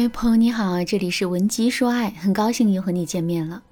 [0.00, 3.62] 嗨，朋友你好，这里是文姬说爱，很高兴又和你见面了。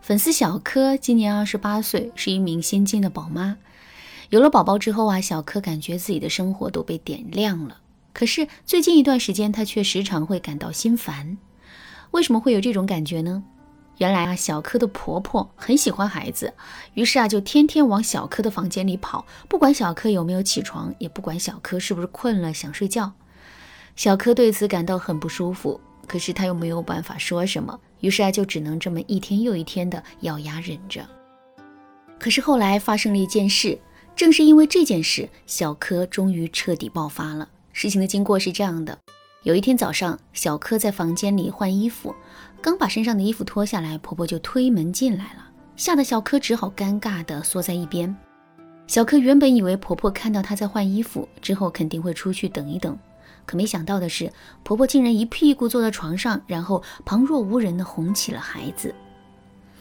[0.00, 3.58] 粉丝小柯今年二十八岁，是一名新晋的宝妈。
[4.30, 7.76] 有了宝宝之后啊，小柯感觉自己的生活都被点亮了。
[8.14, 11.36] 可是最近一段时间，她却时常会感到心烦。
[12.12, 13.42] 为什么会有这种感觉呢？
[13.98, 16.54] 原来啊，小柯的婆婆很喜欢孩子，
[16.94, 23.12] 于是啊，就天天往小柯的房间里跑，不管小柯有没有起床，也不管小柯是不是困了想睡觉。
[24.00, 31.06] 小柯对此感到很不舒服，可是他又没有办法说什么，于是啊，就只能这么一天又一天的咬牙忍着。
[32.18, 33.78] 可是后来发生了一件事，
[34.16, 37.46] 正是因为这件事，小柯终于彻底爆发了。
[37.74, 38.98] 事情的经过是这样的：
[39.42, 42.14] 有一天早上，小柯在房间里换衣服，
[42.62, 45.46] 刚把身上的衣服脱下来，婆婆就推门进来了，
[45.76, 48.16] 吓得小柯只好尴尬地缩在一边。
[48.86, 52.98] 小柯原本以为婆婆看到她在换衣服之后，肯定会出去等一等。
[53.50, 54.32] 可没想到的是，
[54.62, 58.94] 婆婆竟然一屁股坐在床上，然后旁若无人地哄起了孩子。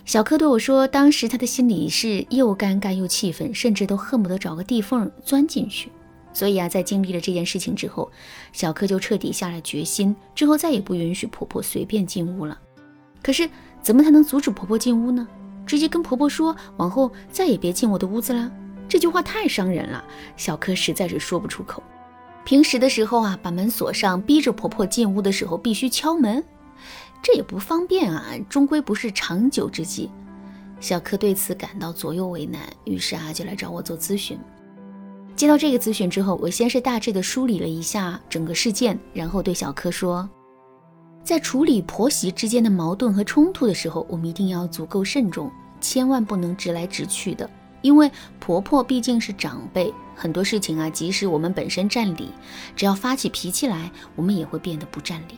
[0.05, 5.91] 小柯对我说，当时他的心里是又尴尬又气愤，甚至都恨不得找个地缝钻进去。
[6.33, 8.11] 所以啊，在经历了这件事情之后，
[8.51, 12.57] 小柯就彻底下了决心，之后再也不允许婆婆随便进屋了。
[13.21, 13.47] 可是，
[13.83, 15.27] 怎么才能阻止婆婆进屋呢？
[15.67, 18.51] 直接跟婆婆说，往后再也别进我的屋子了？
[18.87, 20.03] 这句话太伤人了，
[20.35, 21.83] 小柯实在是说不出口。
[22.49, 26.43] 平时的时候啊，把门锁上，逼着婆婆进屋的时候必须敲门，
[27.21, 30.09] 这也不方便啊，终归不是长久之计。
[30.79, 34.35] 小柯对此感到左右为难，于是啊就来找我做咨询。
[35.35, 40.27] 接到这个咨询之后，我先是大致的梳理了一下整个事件，然后对小柯说，
[41.23, 47.47] 在处理婆媳之间的矛盾和冲突的时候，我们一定要足够慎重，千万不能直来直去的。
[47.81, 52.29] 因为婆婆毕竟是长辈，很多事情啊，即使我们本身占理，
[52.75, 55.35] 只要发起脾气来，我们也会变得不占理。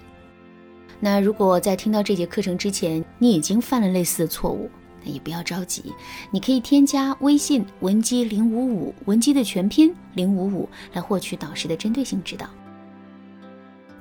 [0.99, 4.69] 那如果在听到这节课程之前，你已经犯了类似的错误，
[5.03, 5.93] 那也不要着急，
[6.31, 12.47] 你可以添加微信文姬零五五，文姬的全拼零五五，来获取导师的针对性指导。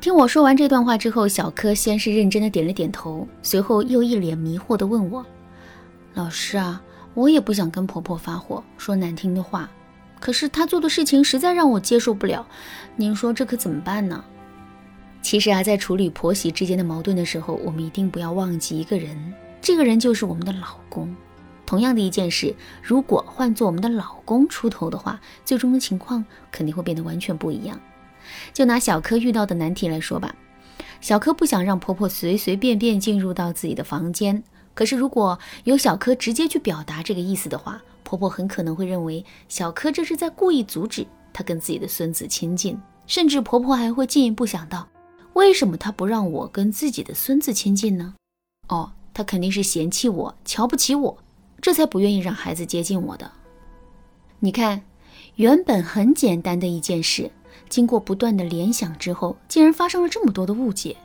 [0.01, 5.25] 听我说完这段话之后，小柯先是认真的点了点头，随后又一脸迷惑的问我
[6.15, 6.83] ：“老师啊。”
[7.15, 9.69] 我也不想跟婆婆发火，说难听的话，
[10.21, 12.47] 可是她做的事情实在让我接受不了。
[12.97, 14.25] 您说这可怎么办呢？
[15.23, 21.15] 其实啊，在处理婆媳之间的矛盾的时候，我们一定不要忘记一个人，这个人就是我们的老公。
[21.67, 27.79] 同样的一件事，如果换做我们的老公出头的话，最终的情况肯定会变得完全不一样。
[28.53, 30.35] 就拿小柯遇到的难题来说吧，
[31.01, 34.43] 小柯不想让婆婆随随便便进入到自己的房间。
[34.75, 44.89] 可是，如果有小柯直接去表达这个意思的话，婆婆很可能会认为小柯这是在故意阻止她跟自己的孙子亲近，甚至婆婆还会进一步想到，
[45.35, 48.15] 为什么她不让我跟自己的孙子亲近呢？
[48.69, 51.19] 哦，她肯定是嫌弃我，瞧不起我，
[51.61, 53.31] 这才不愿意让孩子接近我的。
[54.39, 54.83] 你看，
[55.35, 57.31] 原本很简单的一件事，
[57.69, 60.97] 经过不断的联想之后，竟然发生了这么多的误解。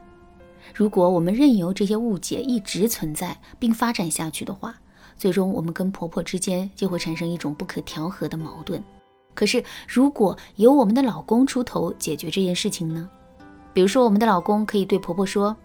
[0.73, 4.75] 如果我们任由这些误解一直存在并发展下去的话，
[5.17, 8.83] 最终我们跟婆婆之间就会产生一种不可调和的矛盾。
[9.33, 13.09] 可是，如果由我们的老公出头解决这件事情呢？
[13.73, 15.55] 比如说，我们的老公可以对婆婆说：“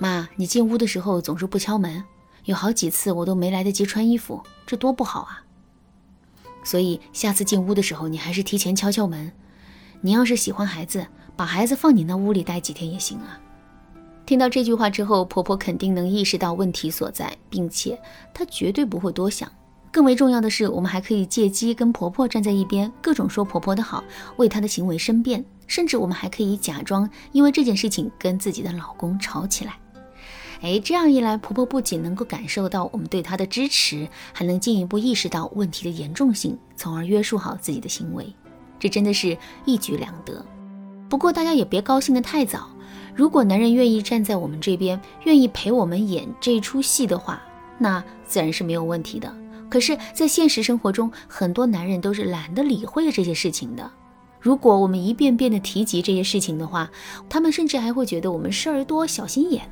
[0.00, 2.02] 妈，你进屋的时候总是不敲门，
[2.46, 5.44] 有好几次我都没来得及穿衣服，这多不好啊！
[6.64, 9.32] 所以下次进屋的时候，你还是提前敲敲门。
[10.00, 11.06] 你要是喜欢孩子，
[11.36, 13.40] 把孩子放你那屋里待几天也行啊。”
[14.30, 18.00] 听到这句话之后，婆婆肯定能意识到问题所在，并且
[18.32, 19.50] 她绝对不会多想。
[19.90, 24.04] 更为重要的是，我们还可以借机跟婆婆站在一边，各种说婆婆的好，
[24.36, 25.44] 为她的行为申辩。
[25.66, 29.76] 甚至我们还可以假装因为这件事情跟自己的老公吵起来。
[30.60, 38.32] 哎，这样一来，婆婆不仅能够感受到我们对她的支持，还能进一步意识到问题的严重性，从而约束好自己的行为。
[38.78, 40.46] 这真的是一举两得。
[41.08, 42.70] 不过大家也别高兴得太早。
[43.14, 47.42] 如果男人愿意站在我们这边，愿意陪我们演这出戏的话，
[47.78, 49.34] 那自然是没有问题的。
[49.68, 53.90] 可是，在现实生活中，很多男人都是懒得理会这些事情的。
[54.40, 56.90] 如果我们一遍遍的提及这些事情的话，
[57.28, 59.70] 他们甚至还会觉得我们事儿多、小心眼。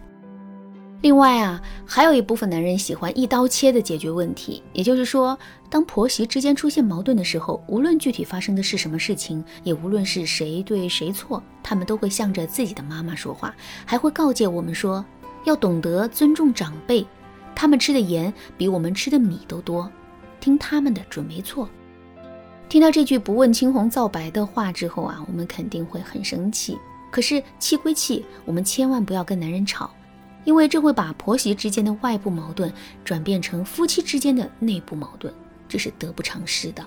[1.00, 5.38] 另外啊，还有一部分男人喜欢一刀切的解决问题，也就是说，
[5.70, 13.54] 当婆媳之间出现矛盾的时候，无论具体发生的是什么事情，也无论是谁对谁错，他们都会向着自己的妈妈说话，
[13.86, 15.04] 还会告诫我们说，
[15.44, 17.06] 要懂得尊重长辈，
[17.54, 19.88] 他们吃的盐比我们吃的米都多，
[20.40, 21.68] 听他们的准没错。
[22.68, 26.76] 听到这句不问青红皂白的话之后啊，我们肯定会很生气。
[27.10, 29.90] 可是气归气，我们千万不要跟男人吵，
[30.44, 32.72] 因为这会把婆媳之间的外部矛盾
[33.04, 35.32] 转变成夫妻之间的内部矛盾，
[35.68, 36.86] 这是得不偿失的。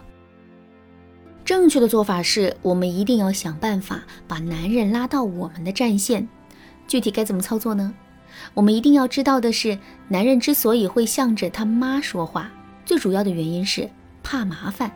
[1.44, 6.28] 正确的做法是我们一定要想办法把男人拉到我们的战线。
[6.88, 7.94] 具体该怎么操作呢？
[8.54, 9.78] 我们一定要知道的是，
[10.08, 12.50] 男人之所以会向着他妈说话，
[12.86, 13.90] 最主要的原因是
[14.24, 14.92] 怕麻烦。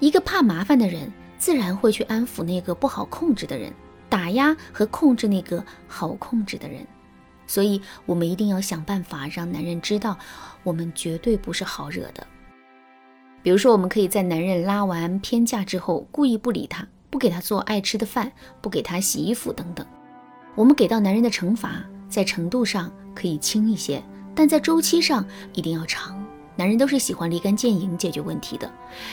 [0.00, 3.72] 一个怕麻烦的人，自然会去安抚那个不好控制的人，
[4.08, 6.86] 打压和控制那个好控制的人。
[7.48, 10.16] 所以，我们一定要想办法让男人知道，
[10.62, 12.24] 我们绝对不是好惹的。
[13.42, 18.30] 比如说，我们可以在男人拉完偏架之后，故意不理他，不给他做爱吃的饭，
[18.60, 19.84] 不给他洗衣服等等。
[20.54, 24.02] 我们给到男人的惩罚，在程度上可以轻一些，
[24.34, 25.24] 但在周期上
[25.54, 26.22] 一定要长。
[26.56, 28.70] 男人都是喜欢立竿见影解决问题的，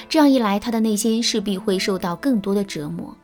[0.10, 3.16] 这样一来，他的内心势必会受到更多的折磨。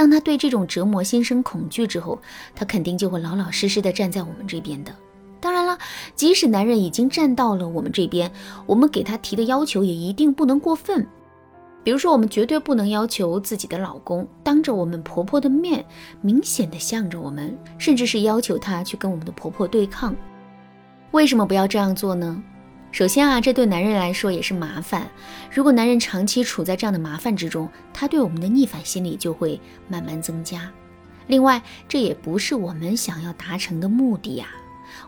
[0.00, 2.18] 当他对这种折磨心生恐惧之后，
[2.54, 4.90] 他肯定就会老老实实的站在我们这边的。
[5.40, 5.76] 当然了，
[6.14, 8.32] 即使男人已经站到了我们这边，
[8.64, 11.06] 我们给他提的要求也一定不能过分。
[11.84, 15.84] 比如说，我们绝对不能要求自己的老公当着我们婆婆的面，
[16.22, 20.16] 明显的向着我们，甚至是要求他去跟我们的婆婆对抗。
[21.10, 22.42] 为什么不要这样做呢？
[22.92, 25.08] 首先啊，这对男人来说也是麻烦。
[25.52, 30.68] 如果男人长期处在这样的麻烦之中，他对我们的逆反心理就会慢慢增加。
[31.28, 34.48] 另外，这也不是我们想要达成的目的呀。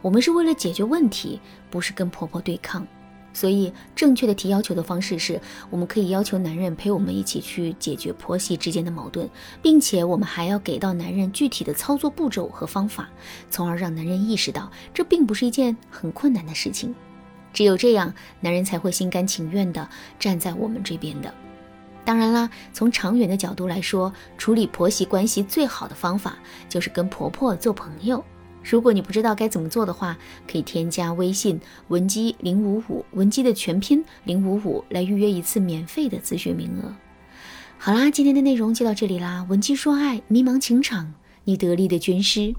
[0.00, 1.40] 我们是为了解决问题，
[1.70, 2.86] 不是跟婆婆对抗。
[3.34, 9.28] 所以，正确的提要求的方式是，我们可以要求男人陪我们一起去解决婆媳之间的矛盾，
[9.60, 13.08] 并且我们还要给到男人具体的操作步骤和方法，
[13.50, 16.94] 从而让男人意识到这并不是一件很困难的事情。
[17.52, 19.88] 只有这样，男人才会心甘情愿地
[20.18, 21.32] 站在我们这边的。
[22.04, 26.36] 当然啦，从长远的角度来说，处理婆媳关系最好的方法
[26.68, 28.24] 就是跟婆婆做朋友。
[28.64, 30.16] 如果你不知道该怎么做的话，
[30.50, 36.92] 可以添加微信文姬零五五，文姬的全拼零五五，来预约一次免费的咨询名额。
[37.78, 39.44] 好啦，今天的内容就到这里啦。
[39.48, 41.12] 文姬说爱，迷茫情场，
[41.44, 42.54] 你得力的军师。